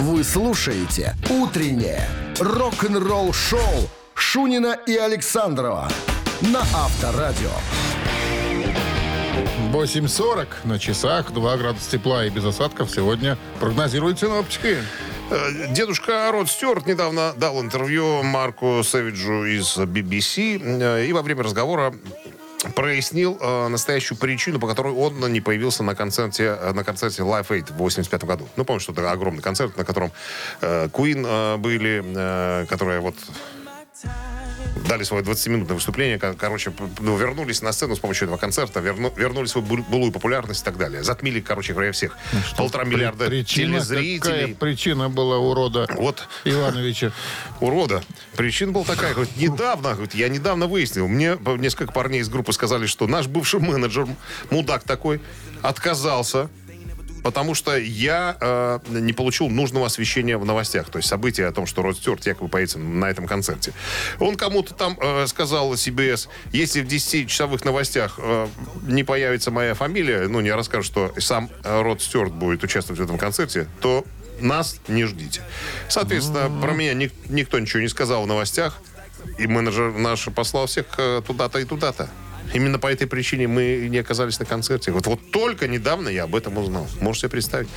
[0.00, 2.08] Вы слушаете «Утреннее
[2.40, 3.60] рок-н-ролл-шоу»
[4.14, 5.88] Шунина и Александрова
[6.40, 7.50] на Авторадио.
[9.72, 14.78] 8.40 на часах, 2 градуса тепла и без осадков сегодня прогнозируют синоптики.
[15.30, 21.44] Э, Дедушка Род Стюарт недавно дал интервью Марку Сэвиджу из BBC э, и во время
[21.44, 21.94] разговора
[22.74, 27.48] прояснил э, настоящую причину, по которой он не появился на концерте, э, на концерте Live
[27.48, 28.48] Aid в 85 году.
[28.56, 30.12] Ну, помню, что это огромный концерт, на котором
[30.60, 33.16] э, Queen э, были, э, которые вот
[34.88, 36.18] дали свое 20-минутное выступление.
[36.18, 40.12] Кор- Короче, ну, вернулись на сцену с помощью этого концерта, верну, вернули свою был- былую
[40.12, 41.02] популярность и так далее.
[41.02, 42.16] Затмили, короче говоря, всех.
[42.56, 44.54] Полтора миллиарда Причина, какая телезрителей.
[44.54, 47.12] причина была у рода Вот Ивановича?
[47.60, 48.02] урода.
[48.36, 52.86] Причина была такая, говорит, недавно, говорит, я недавно выяснил, мне несколько парней из группы сказали,
[52.86, 54.06] что наш бывший менеджер,
[54.50, 55.20] мудак такой,
[55.62, 56.48] отказался
[57.24, 60.90] потому что я э, не получил нужного освещения в новостях.
[60.90, 63.72] То есть события о том, что Род Стюарт якобы появится на этом концерте.
[64.20, 68.46] Он кому-то там э, сказал CBS, если в 10-часовых новостях э,
[68.82, 73.16] не появится моя фамилия, ну, не расскажут, что сам Род Стюарт будет участвовать в этом
[73.16, 74.04] концерте, то
[74.40, 75.40] нас не ждите.
[75.88, 78.78] Соответственно, про меня ник- никто ничего не сказал в новостях.
[79.38, 82.10] И менеджер наш послал всех э, туда-то и туда-то.
[82.52, 84.92] Именно по этой причине мы не оказались на концерте.
[84.92, 86.86] Вот, вот только недавно я об этом узнал.
[87.00, 87.68] Можете себе представить.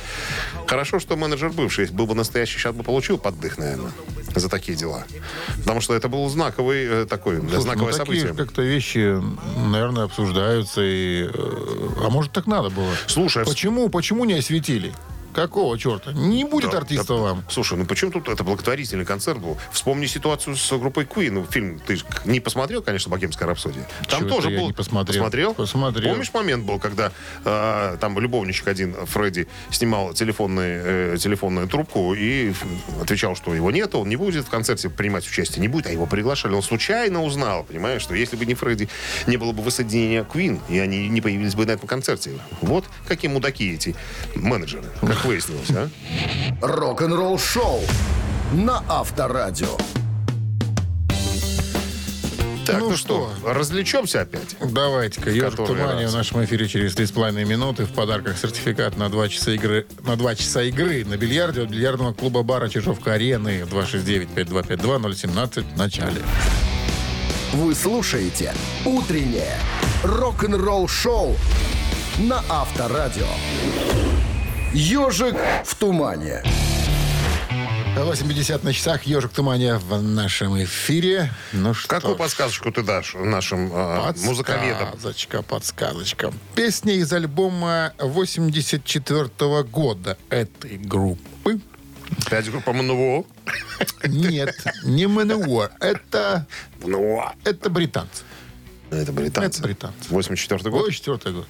[0.66, 1.82] Хорошо, что менеджер бывший.
[1.82, 3.90] Если был бы настоящий, сейчас бы получил поддых, наверное,
[4.34, 5.04] за такие дела.
[5.58, 8.34] Потому что это был знаковый э, такой, Слушай, знаковое ну, событие.
[8.34, 9.20] как-то вещи,
[9.56, 10.82] наверное, обсуждаются.
[10.82, 12.92] И, э, а может, так надо было?
[13.06, 14.92] Слушай, а Почему, почему не осветили?
[15.38, 16.12] Какого черта?
[16.12, 17.20] Не будет Да, артиста да.
[17.20, 17.44] вам.
[17.48, 19.56] Слушай, ну почему тут это благотворительный концерт был?
[19.70, 21.30] Вспомни ситуацию с группой Queen.
[21.30, 23.86] Ну, фильм ты не посмотрел, конечно, «Богемская рапсодия».
[24.08, 24.72] Там Чего-то тоже был...
[24.72, 25.22] посмотрел.
[25.22, 25.54] Посмотрел?
[25.54, 26.10] Посмотрел.
[26.10, 27.12] Помнишь момент был, когда
[27.44, 32.52] э, там любовничек один, Фредди, снимал телефонный, э, телефонную трубку и
[33.00, 36.06] отвечал, что его нет, он не будет в концерте принимать участие, не будет, а его
[36.06, 36.54] приглашали.
[36.54, 38.88] Он случайно узнал, понимаешь, что если бы не Фредди,
[39.28, 42.32] не было бы воссоединения Queen, и они не появились бы на этом концерте.
[42.60, 43.94] Вот какие мудаки эти
[44.34, 45.88] менеджеры, как выяснилось, а?
[46.62, 47.82] Рок-н-ролл шоу
[48.52, 49.68] на Авторадио.
[52.64, 54.56] Так, Ну ну, что, развлечемся опять?
[54.60, 56.12] Давайте-ка, ежик в Который тумане раз.
[56.12, 57.84] в нашем эфире через 3,5 минуты.
[57.84, 62.14] В подарках сертификат на 2 часа игры на 2 часа игры на бильярде от бильярдного
[62.14, 66.22] клуба бара Чижовка Арены 269-5252-017 в начале.
[67.52, 68.54] Вы слушаете
[68.86, 69.56] «Утреннее
[70.04, 71.36] рок-н-ролл-шоу»
[72.18, 73.26] на Авторадио.
[74.72, 76.42] «Ежик в тумане».
[77.96, 79.02] 8.50 на часах.
[79.04, 81.30] Ежик тумане в нашем эфире.
[81.52, 82.18] Ну что Какую ж.
[82.18, 84.92] подсказочку ты дашь нашим э, музыковедам?
[84.92, 86.32] Подсказочка, подсказочка.
[86.54, 91.60] Песня из альбома 84 года этой группы.
[92.30, 93.24] Пять группа МНВО.
[94.04, 94.54] Нет,
[94.84, 95.72] не Manowar.
[95.80, 96.46] Это,
[96.82, 97.34] МНВО.
[97.44, 98.22] это британцы.
[98.90, 99.58] Это британцы.
[99.58, 100.08] Это британцы.
[100.08, 100.80] 84 год.
[100.86, 101.48] 84 год.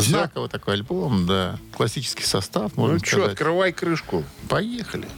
[0.00, 1.58] Знаковый такой альбом, да.
[1.76, 3.32] Классический состав, можно Ну что, сказать.
[3.32, 4.24] открывай крышку.
[4.48, 5.08] Поехали.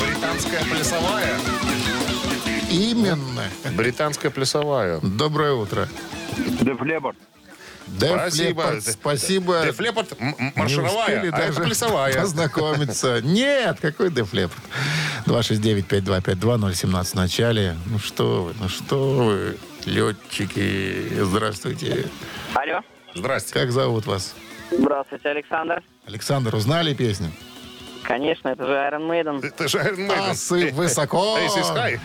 [0.00, 1.38] Британская плясовая.
[2.70, 3.44] Именно.
[3.76, 5.00] Британская плясовая.
[5.00, 5.88] Доброе утро.
[6.62, 7.16] Деф Лепард.
[7.98, 8.62] Def Спасибо.
[8.62, 9.62] Leppard, спасибо.
[9.64, 12.20] Деф Лепард Не маршировая, успели а это даже плясовая.
[12.20, 13.20] познакомиться.
[13.24, 14.52] Нет, какой Def Leppard?
[15.26, 17.76] 269-5252-017 в начале.
[17.86, 21.08] Ну что вы, ну что вы, летчики.
[21.22, 22.08] Здравствуйте.
[22.54, 22.80] Алло.
[23.14, 23.54] Здрасте.
[23.54, 24.34] Как зовут вас?
[24.70, 25.82] Здравствуйте, Александр.
[26.06, 27.32] Александр, узнали песню?
[28.02, 29.44] Конечно, это же Iron Maiden.
[29.46, 30.30] Это же Iron Maiden.
[30.30, 31.38] Асы высоко.
[31.42, 31.98] Ace is high.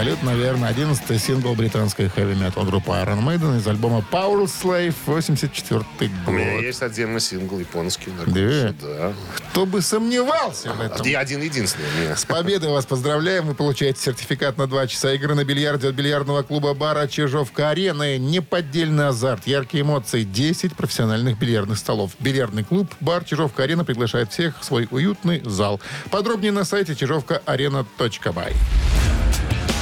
[0.00, 0.66] Абсолютно верно.
[0.68, 5.84] Одиннадцатый сингл британской хэви-метал группы Iron Maiden из альбома Power Slave 84
[6.26, 6.62] У меня год.
[6.62, 8.10] есть отдельный сингл японский.
[8.26, 8.72] Да?
[8.80, 9.12] Да.
[9.36, 11.06] Кто бы сомневался в этом.
[11.06, 12.16] Я один-единственный.
[12.16, 13.44] С победой вас поздравляем.
[13.44, 18.16] Вы получаете сертификат на 2 часа игры на бильярде от бильярдного клуба бара Чижовка-Арены.
[18.16, 22.12] Неподдельный азарт, яркие эмоции, 10 профессиональных бильярдных столов.
[22.20, 25.78] Бильярдный клуб бар Чижовка-Арена приглашает всех в свой уютный зал.
[26.10, 28.54] Подробнее на сайте чижовкаарена.бай.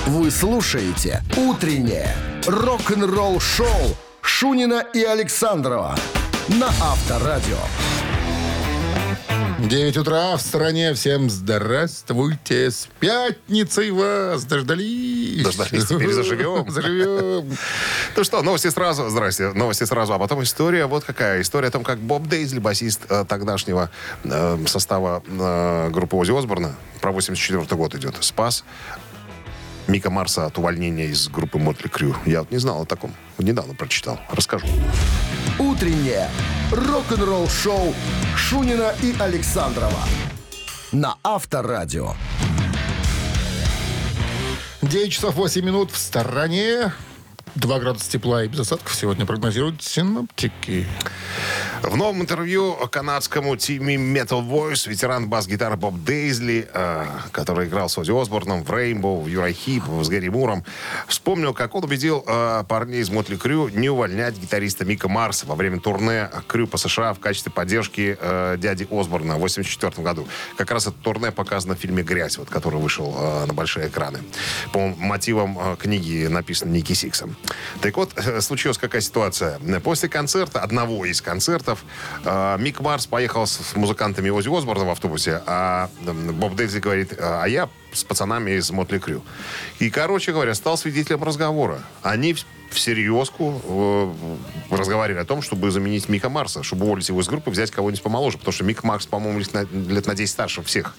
[0.08, 2.08] Вы слушаете «Утреннее
[2.46, 5.94] рок-н-ролл-шоу» Шунина и Александрова
[6.48, 7.58] на Авторадио.
[9.58, 10.94] 9 утра в стране.
[10.94, 12.70] Всем здравствуйте.
[12.70, 15.42] С пятницей вас дождались.
[15.44, 16.70] Дождались, теперь заживем.
[16.70, 17.58] Заживем.
[18.16, 19.10] Ну что, новости сразу.
[19.10, 19.52] Здрасте.
[19.52, 20.14] Новости сразу.
[20.14, 20.86] А потом история.
[20.86, 21.42] Вот какая.
[21.42, 23.90] История о том, как Боб Дейзли, басист э, тогдашнего
[24.24, 28.64] э, состава э, группы Ози Осборна, про 84 год идет, спас
[29.88, 32.14] Мика Марса от увольнения из группы Мотли Крю.
[32.26, 33.14] Я вот не знал о таком.
[33.38, 34.20] Недавно прочитал.
[34.30, 34.66] Расскажу.
[35.58, 36.28] «Утреннее
[36.70, 37.94] рок-н-ролл-шоу»
[38.36, 40.04] Шунина и Александрова
[40.92, 42.12] на Авторадио.
[44.82, 46.92] 9 часов 8 минут в стороне.
[47.58, 50.86] 2 градуса тепла и без осадков сегодня прогнозируют синоптики.
[51.82, 57.98] В новом интервью канадскому теаме Metal Voice ветеран бас-гитары Боб Дейзли, э, который играл с
[57.98, 60.64] Ози Осборном в Rainbow, в Юрай Хип, с Гэри Муром,
[61.06, 65.54] вспомнил, как он убедил э, парней из Мотли Крю не увольнять гитариста Мика Марса во
[65.54, 70.28] время турне Крю по США в качестве поддержки э, дяди Осборна в 1984 году.
[70.56, 74.20] Как раз это турне показано в фильме «Грязь», вот, который вышел э, на большие экраны.
[74.72, 77.36] По мотивам э, книги, написанной Ники Сиксом.
[77.80, 79.58] Так вот, э, случилась какая ситуация.
[79.82, 81.84] После концерта, одного из концертов,
[82.24, 87.46] э, Мик Марс поехал с музыкантами Ози Осборна в автобусе, а Боб Дельзи говорит, а
[87.46, 89.22] я с пацанами из Мотли Крю.
[89.78, 91.80] И, короче говоря, стал свидетелем разговора.
[92.02, 92.34] Они
[92.70, 97.70] всерьезку э, разговаривали о том, чтобы заменить Мика Марса, чтобы уволить его из группы, взять
[97.70, 100.94] кого-нибудь помоложе, потому что Мик Марс, по-моему, лет на, лет на 10 старше всех.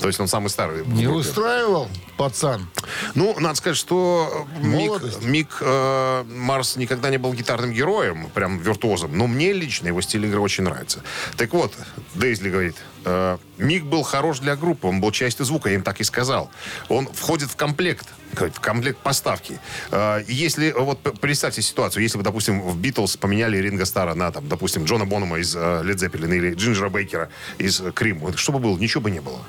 [0.00, 0.84] То есть он самый старый.
[0.86, 1.20] Не группе.
[1.20, 2.68] устраивал пацан?
[3.14, 5.22] Ну, надо сказать, что э, Мик, Молодость.
[5.22, 10.26] Мик, э, Марс никогда не был гитарным героем, прям виртуозом, но мне лично его стиль
[10.26, 11.02] игры очень нравится.
[11.36, 11.74] Так вот,
[12.14, 12.76] Дейзли говорит,
[13.08, 16.50] э, Мик был хорош для группы, он был частью звука, я им так и сказал.
[16.88, 19.58] Он входит в комплект, в комплект поставки.
[19.90, 24.30] Э, если, э, вот представьте ситуацию, если бы, допустим, в Битлз поменяли Ринга Стара на,
[24.30, 28.58] там, допустим, Джона Бонома из Лед Зеппелина или Джинджера Бейкера из э, Крим, что бы
[28.58, 28.78] было?
[28.78, 29.40] Ничего бы не было.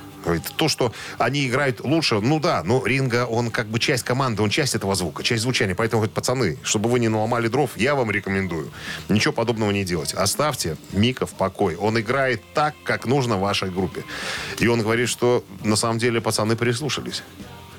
[0.57, 4.49] То, что они играют лучше, ну да, но Ринга, он как бы часть команды, он
[4.49, 5.75] часть этого звука, часть звучания.
[5.75, 8.71] Поэтому, говорит, пацаны, чтобы вы не наломали дров, я вам рекомендую
[9.07, 10.13] ничего подобного не делать.
[10.13, 11.77] Оставьте Мика в покое.
[11.77, 14.03] Он играет так, как нужно вашей группе.
[14.63, 17.23] И он говорит, что на самом деле пацаны прислушались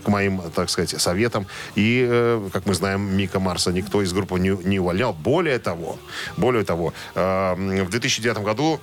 [0.04, 1.46] к моим, так сказать, советам.
[1.76, 5.12] И, э, как мы знаем, Мика Марса никто из группы не, не увольнял.
[5.12, 5.98] Более того,
[6.36, 8.80] более того, э, в 2009 году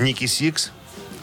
[0.00, 0.72] Ники Сикс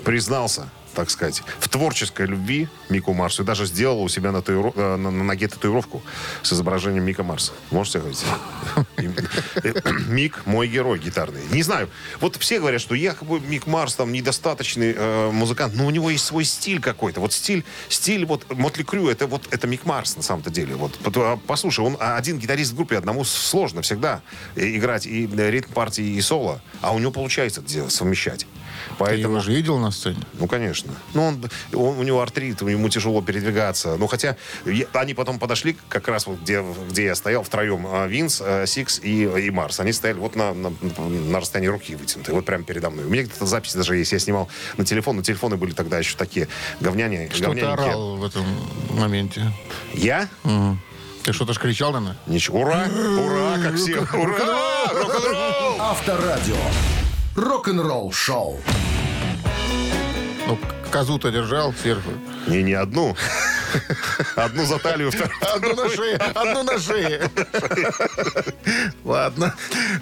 [0.04, 4.74] признался, так сказать, в творческой любви Мику Марсу и даже сделал у себя на, татуиров-
[4.76, 6.02] э, на- на ноге татуировку
[6.42, 7.52] с изображением Мика Марса.
[7.72, 8.24] Можете говорить?
[10.08, 11.42] Мик мой герой гитарный.
[11.52, 11.90] Не знаю.
[12.20, 16.26] Вот все говорят, что якобы Мик Марс там недостаточный э, музыкант, но у него есть
[16.26, 17.20] свой стиль какой-то.
[17.20, 20.76] Вот стиль, стиль вот Mötley Crüe, это вот это Мик Марс на самом-то деле.
[20.76, 24.22] Вот а, послушай, он один гитарист в группе, одному сложно всегда
[24.56, 28.46] э, играть и э, ритм партии, и соло, а у него получается это совмещать.
[28.90, 30.20] Ты Поэтому его же видел на сцене?
[30.34, 30.94] ну, конечно.
[31.14, 33.96] Ну, он, он- у него артрит, ему тяжело передвигаться.
[33.98, 37.86] Ну, хотя я- они потом подошли как раз вот где, где я стоял втроем.
[37.88, 39.80] а, Винс, а, Сикс и, и Марс.
[39.80, 42.34] Они стояли вот на, на, на расстоянии руки вытянутой.
[42.34, 43.06] Вот прямо передо мной.
[43.06, 44.12] У меня где-то запись даже есть.
[44.12, 45.16] Я снимал на телефон.
[45.18, 46.48] Но телефоны были тогда еще такие
[46.80, 48.46] говняне, Что ты орал в этом
[48.92, 49.52] моменте?
[49.94, 50.28] Я?
[51.24, 52.18] Ты что-то ж кричал, наверное?
[52.28, 52.60] Ничего.
[52.62, 52.86] Ура!
[52.86, 53.58] Ура!
[53.64, 54.02] Как все.
[54.02, 54.88] Ура!
[54.92, 55.76] Рок-н-ролл!
[55.80, 56.56] Авторадио.
[57.36, 58.60] Рок-н-ролл шоу.
[60.48, 60.60] Ну,
[60.92, 62.12] козу-то держал сверху.
[62.48, 63.16] Не, не одну.
[64.36, 65.34] Одну за талию, вторую.
[65.56, 67.30] Одну на шее, одну на шее.
[69.04, 69.56] Ладно.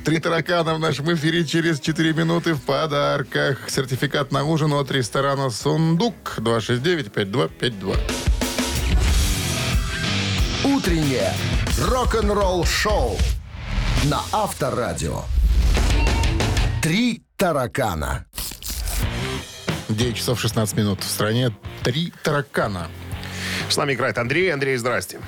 [0.03, 3.69] Три таракана в нашем эфире через 4 минуты в подарках.
[3.69, 7.97] Сертификат на ужин от ресторана «Сундук» 269-5252.
[10.65, 11.33] Утреннее
[11.79, 13.17] рок-н-ролл шоу
[14.03, 15.23] на Авторадио.
[16.81, 18.25] Три таракана.
[19.89, 21.03] 9 часов 16 минут.
[21.03, 21.51] В стране
[21.83, 22.89] три таракана.
[23.69, 24.51] С нами играет Андрей.
[24.51, 25.19] Андрей, здрасте.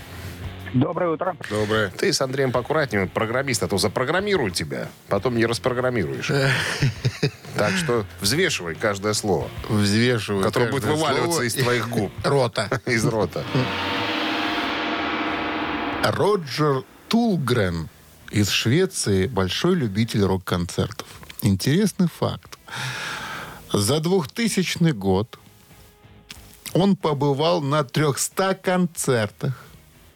[0.73, 1.37] Доброе утро.
[1.51, 1.89] Доброе.
[1.89, 6.31] Ты с Андреем поаккуратнее, программист, а то запрограммирует тебя, потом не распрограммируешь.
[7.55, 10.43] Так что взвешивай каждое слово, Взвешиваю.
[10.43, 12.81] которое будет вываливаться из твоих губ, Рота.
[12.87, 13.43] из рота.
[16.03, 17.89] Роджер Тулгрен
[18.31, 21.05] из Швеции большой любитель рок-концертов.
[21.43, 22.57] Интересный факт.
[23.73, 25.37] За 2000 год
[26.73, 29.53] он побывал на 300 концертах.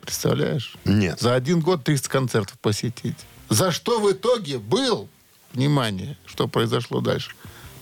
[0.02, 0.78] Представляешь?
[0.86, 1.20] Нет.
[1.20, 3.18] За один год 300 концертов посетить.
[3.50, 5.10] За что в итоге был,
[5.52, 7.32] внимание, что произошло дальше,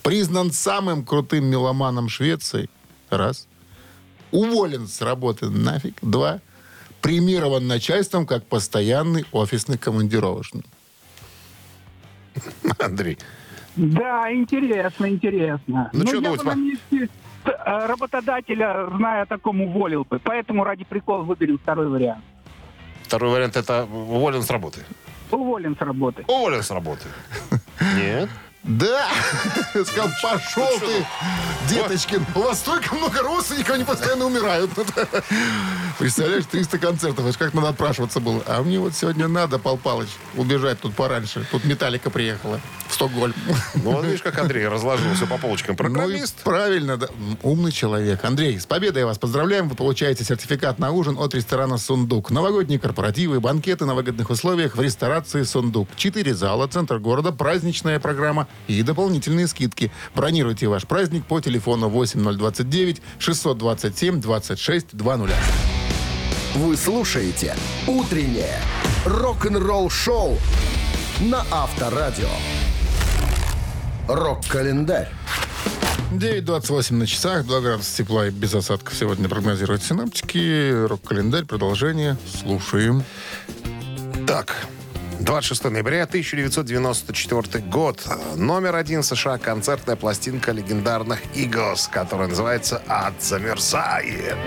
[0.02, 2.68] признан самым крутым меломаном Швеции.
[3.12, 3.48] Раз.
[4.32, 6.00] Уволен с работы нафиг.
[6.02, 6.42] Два.
[7.00, 10.64] Премирован начальством как постоянный офисный командировочный.
[12.80, 13.18] Андрей,
[13.76, 15.90] Да, интересно, интересно.
[15.94, 17.10] Ну, я думать, бы на месте
[17.46, 20.20] э, работодателя, зная о таком, уволил бы.
[20.20, 22.24] Поэтому ради прикола выберем второй вариант.
[23.04, 24.82] второй вариант это уволен с работы.
[25.32, 26.24] Уволен с работы.
[26.28, 27.06] Уволен с работы.
[27.98, 28.30] Нет.
[28.68, 29.10] Да!
[29.86, 31.06] Сказал, пошел ты,
[31.70, 32.26] Деточкин.
[32.34, 34.72] У вас столько много родственников, они постоянно умирают.
[36.00, 37.28] Представляешь, 300 концертов.
[37.28, 38.42] Аж как надо отпрашиваться было.
[38.48, 41.48] А мне вот сегодня надо, Пал Палыч, убежать тут пораньше.
[41.52, 43.36] Тут Металлика приехала в Стокгольм.
[43.76, 45.74] Ну, вот видишь, как Андрей разложил все по полочкам.
[45.74, 46.42] Ну Программист.
[46.44, 47.08] правильно, да.
[47.44, 48.24] Умный человек.
[48.26, 49.70] Андрей, с победой вас поздравляем.
[49.70, 52.32] Вы получаете сертификат на ужин от ресторана «Сундук».
[52.32, 55.88] Новогодние корпоративы, банкеты на выгодных условиях в ресторации «Сундук».
[55.96, 59.92] Четыре зала, центр города, праздничная программа и дополнительные скидки.
[60.16, 65.36] Бронируйте ваш праздник по телефону 8029 627 2620.
[66.56, 68.60] Вы слушаете «Утреннее
[69.06, 70.38] рок-н-ролл шоу»
[71.20, 72.30] на Авторадио.
[74.08, 75.10] Рок-календарь.
[76.12, 80.86] 9.28 на часах, 2 градуса тепла и без осадков сегодня прогнозируют синаптики.
[80.88, 82.18] Рок-календарь, продолжение.
[82.42, 83.04] Слушаем.
[84.26, 84.68] Так,
[85.20, 88.06] 26 ноября 1994 год.
[88.36, 94.38] Номер один США концертная пластинка легендарных Eagles, которая называется «Ад замерзает».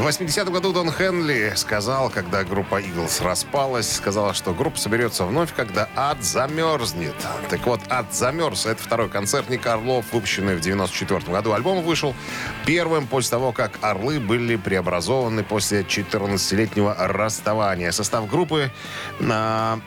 [0.00, 5.52] В 80-м году Дон Хенли сказал, когда группа Eagles распалась, сказала, что группа соберется вновь,
[5.54, 7.14] когда ад замерзнет.
[7.50, 8.64] Так вот, ад замерз.
[8.64, 11.52] Это второй концерт Ника Орлов, выпущенный в 94 году.
[11.52, 12.14] Альбом вышел
[12.64, 17.90] первым после того, как Орлы были преобразованы после 14-летнего расставания.
[17.90, 18.72] Состав группы
[19.18, 19.80] на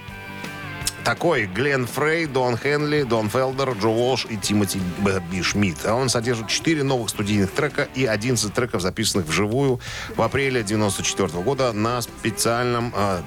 [1.03, 5.21] такой Глен Фрей, Дон Хенли, Дон Фелдер, Джо Уолш и Тимоти Б.
[5.41, 5.85] Шмидт.
[5.85, 9.79] А он содержит 4 новых студийных трека и 11 треков, записанных вживую
[10.15, 13.21] в апреле 94 года на специальном, э,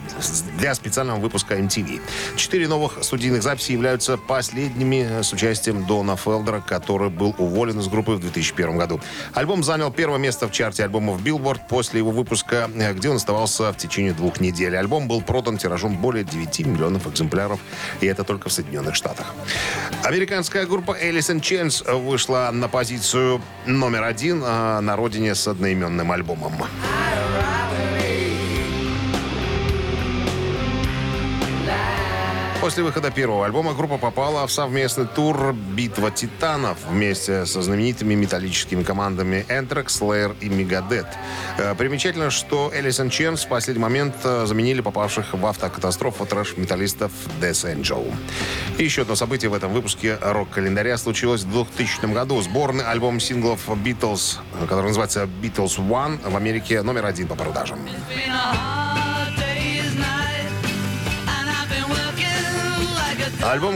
[0.58, 2.00] для специального выпуска MTV.
[2.36, 8.12] Четыре новых студийных записи являются последними с участием Дона Фелдера, который был уволен из группы
[8.12, 9.00] в 2001 году.
[9.34, 13.72] Альбом занял первое место в чарте альбомов Billboard после его выпуска, э, где он оставался
[13.72, 14.76] в течение двух недель.
[14.76, 17.60] Альбом был продан тиражом более 9 миллионов экземпляров
[18.00, 19.34] и это только в Соединенных Штатах.
[20.04, 26.52] Американская группа in Chains вышла на позицию номер один а, на родине с одноименным альбомом.
[32.66, 38.82] После выхода первого альбома группа попала в совместный тур «Битва титанов» вместе со знаменитыми металлическими
[38.82, 41.06] командами Anthrax, Slayer и Megadeth.
[41.58, 47.72] Э, Примечательно, что in Chains в последний момент э, заменили попавших в автокатастрофу трэш-металлистов Death
[47.72, 48.12] Angel.
[48.78, 52.42] И еще одно событие в этом выпуске рок-календаря случилось в 2000 году.
[52.42, 54.38] Сборный альбом синглов Beatles,
[54.68, 57.78] который называется Beatles One, в Америке номер один по продажам.
[57.78, 59.15] Альбом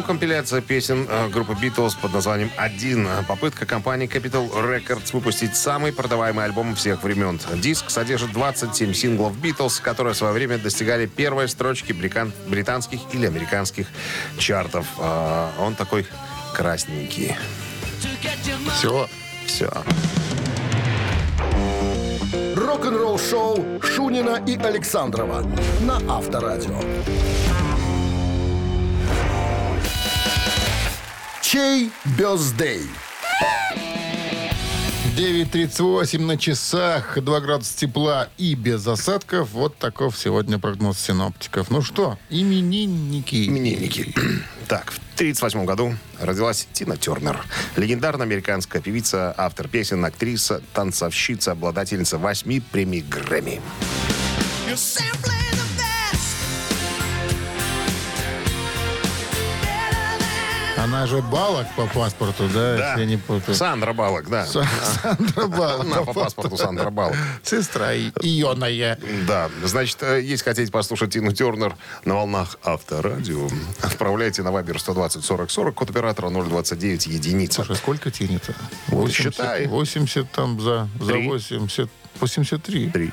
[0.02, 3.06] компиляция песен э, группы Beatles под названием «Один».
[3.28, 7.38] Попытка компании Capital Records выпустить самый продаваемый альбом всех времен.
[7.56, 13.86] Диск содержит 27 синглов Beatles, которые в свое время достигали первой строчки британских или американских
[14.38, 14.86] чартов.
[14.98, 16.06] А, Он такой
[16.54, 17.36] красненький.
[18.76, 19.08] Все.
[19.46, 19.70] Все.
[22.56, 25.42] Рок-н-ролл шоу Шунина и Александрова
[25.80, 26.80] на Авторадио.
[31.50, 32.82] Чей бездей?
[35.16, 39.50] 9.38 на часах, 2 градуса тепла и без осадков.
[39.50, 41.68] Вот таков сегодня прогноз синоптиков.
[41.68, 43.48] Ну что, именинники.
[43.48, 44.14] Именинники.
[44.68, 47.44] Так, в 1938 году родилась Тина Тернер.
[47.74, 53.60] Легендарная американская певица, автор песен, актриса, танцовщица, обладательница восьми премий Грэмми.
[60.82, 62.76] Она же Балок по паспорту, да?
[62.76, 62.88] Да.
[62.88, 63.54] Если я не путаю.
[63.54, 64.44] Сандра Балок, да.
[64.46, 64.66] Са-
[65.02, 65.80] Сандра Балок.
[65.86, 67.16] Она по паспорту Сандра Балок.
[67.42, 68.98] Сестра Ионая.
[69.26, 73.48] Да, значит, э, если хотите послушать Тину Тернер на волнах Авторадио,
[73.82, 77.56] отправляйте на Вайбер 120 40 40, код оператора 029 единица.
[77.64, 78.54] Слушай, сколько тянет-то?
[78.88, 79.66] Вот считай.
[79.66, 81.28] 80 там за, за Три.
[81.28, 81.90] 80.
[82.18, 82.90] 83.
[82.90, 83.12] Три.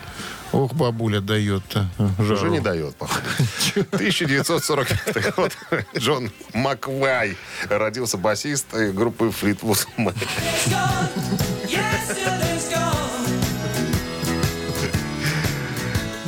[0.51, 1.87] Ох, бабуля дает-то.
[2.19, 2.51] Уже жару.
[2.51, 3.21] не дает, походу.
[3.91, 5.51] 1945 год.
[5.97, 7.37] Джон Маквай.
[7.69, 10.15] Родился басист группы Флитвуд Мэк.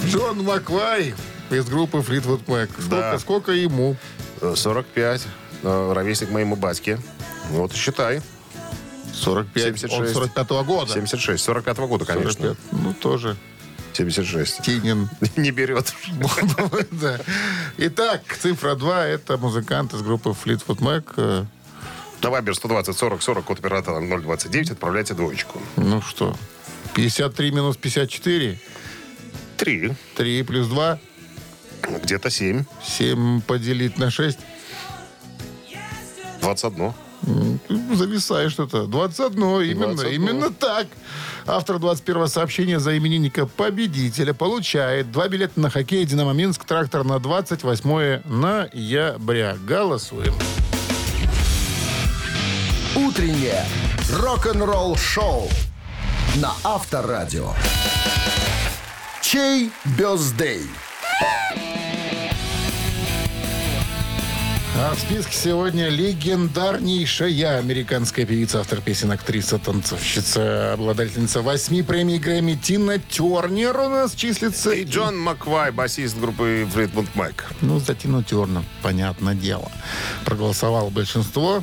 [0.06, 1.14] Джон Маквай
[1.50, 2.70] из группы Флитвуд Мэк.
[2.72, 3.20] Сколько, Да.
[3.20, 3.96] сколько ему?
[4.56, 5.22] 45.
[5.64, 7.00] э, Ровесник моему батьке.
[7.50, 8.22] Вот считай.
[9.20, 9.64] 45.
[9.80, 9.94] 76.
[9.94, 10.94] Он 45 года.
[10.94, 11.44] 76.
[11.44, 12.56] 45 года, конечно.
[12.72, 12.84] 45.
[12.84, 13.38] Ну, тоже
[13.94, 14.62] 76.
[14.62, 15.10] Тинин.
[15.36, 15.94] Не берет.
[17.78, 21.46] Итак, цифра 2 это музыкант из группы Fleetwood Mac.
[22.22, 25.62] На Вайбер 120 40 40, код оператора 029, отправляйте двоечку.
[25.78, 26.36] Ну что,
[26.94, 28.60] 53 минус 54?
[29.58, 29.94] Три.
[30.16, 31.00] 3 плюс 2?
[32.04, 32.66] Где-то 7.
[32.84, 34.38] 7 поделить на 6?
[36.42, 36.94] 21.
[37.94, 38.86] Зависаешь что-то.
[38.86, 40.22] 21, именно, 21.
[40.22, 40.88] именно так.
[41.46, 47.20] Автор 21 сообщения за именинника победителя получает два билета на хоккей «Динамо Минск» трактор на
[47.20, 49.58] 28 ноября.
[49.68, 50.34] Голосуем.
[52.96, 53.66] Утреннее
[54.14, 55.50] рок-н-ролл шоу
[56.36, 57.54] на Авторадио.
[59.22, 60.64] Чей бездей?
[64.82, 72.54] А в списке сегодня легендарнейшая американская певица, автор песен, актриса, танцовщица, обладательница восьми премий Грэмми
[72.54, 74.72] Тина Тернер у нас числится.
[74.72, 77.48] И Джон Маквай, басист группы Флитвуд Мэк.
[77.60, 79.70] Ну, за Тину Тернер, понятное дело.
[80.24, 81.62] Проголосовало большинство.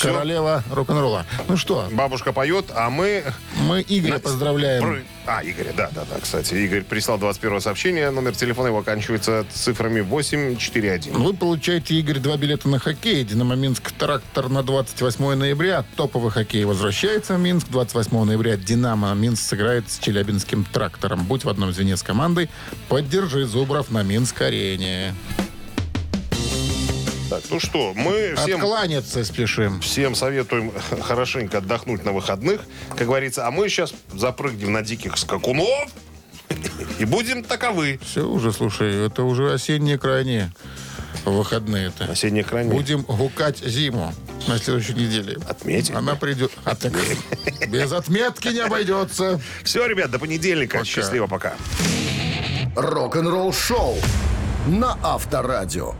[0.00, 1.26] Королева рок-н-ролла.
[1.48, 3.24] Ну что, Бабушка поет, а мы...
[3.66, 4.82] мы Игоря На- поздравляем.
[4.82, 6.54] Про- А, Игорь, да, да, да, кстати.
[6.54, 8.10] Игорь прислал 21 сообщение.
[8.10, 11.12] Номер телефона его оканчивается цифрами 841.
[11.14, 13.24] Вы получаете, Игорь, два билета на хоккей.
[13.24, 15.84] Динамо-Минск «Трактор» на 28 ноября.
[15.96, 17.68] Топовый хоккей возвращается в Минск.
[17.70, 21.24] 28 ноября «Динамо» Минск сыграет с Челябинским «Трактором».
[21.24, 22.50] Будь в одном звене с командой.
[22.88, 25.14] Поддержи Зубров на Минск-арене.
[27.30, 28.60] Так, ну что, мы всем...
[28.60, 29.80] Откланяться спешим.
[29.80, 32.60] Всем советуем хорошенько отдохнуть на выходных,
[32.90, 33.46] как говорится.
[33.46, 35.90] А мы сейчас запрыгнем на диких скакунов
[36.98, 37.98] и будем таковы.
[38.02, 40.52] Все уже, слушай, это уже осенние крайние
[41.24, 42.04] выходные-то.
[42.04, 42.70] Осенний крайне.
[42.70, 44.12] Будем гукать зиму
[44.46, 45.38] на следующей неделе.
[45.48, 45.96] Отметим.
[45.96, 46.52] Она придет.
[46.64, 46.92] А так,
[47.68, 49.40] без отметки не обойдется.
[49.62, 50.78] Все, ребят, до понедельника.
[50.78, 50.84] Пока.
[50.84, 51.54] Счастливо, пока.
[52.76, 53.96] Рок-н-ролл шоу
[54.66, 55.94] на Авторадио.